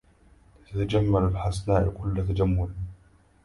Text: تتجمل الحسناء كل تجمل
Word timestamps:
تتجمل 0.67 1.23
الحسناء 1.23 1.89
كل 2.01 2.15
تجمل 2.27 2.69